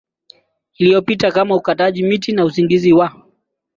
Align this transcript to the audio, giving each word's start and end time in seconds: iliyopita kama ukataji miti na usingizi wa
iliyopita 0.77 1.31
kama 1.31 1.55
ukataji 1.55 2.03
miti 2.03 2.31
na 2.31 2.45
usingizi 2.45 2.93
wa 2.93 3.25